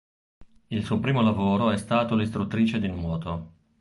[0.69, 3.51] Il suo primo lavoro è stato l'istruttrice di nuoto.